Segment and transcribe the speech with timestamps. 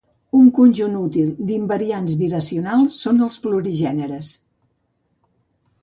[0.37, 4.35] Un conjunt útil d'invariants biracionals són els plurigèneres.